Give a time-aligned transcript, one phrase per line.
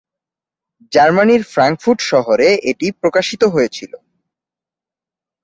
[0.91, 3.91] জার্মানির ফ্রাঙ্কফুর্ট শহরে এটি প্রকাশিত হয়েছিল।